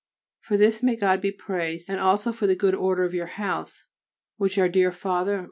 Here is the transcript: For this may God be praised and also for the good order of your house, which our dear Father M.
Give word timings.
For 0.39 0.57
this 0.57 0.81
may 0.81 0.95
God 0.95 1.21
be 1.21 1.31
praised 1.31 1.87
and 1.87 1.99
also 1.99 2.31
for 2.33 2.47
the 2.47 2.55
good 2.55 2.73
order 2.73 3.03
of 3.03 3.13
your 3.13 3.27
house, 3.37 3.83
which 4.37 4.57
our 4.57 4.67
dear 4.67 4.91
Father 4.91 5.35
M. 5.35 5.39